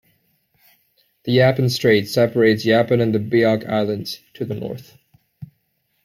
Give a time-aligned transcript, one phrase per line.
[1.25, 4.97] The Yapen Strait separates Yapen and the Biak Islands to the north.